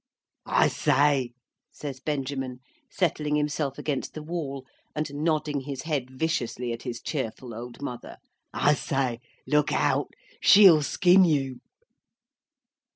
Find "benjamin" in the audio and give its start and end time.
1.99-2.61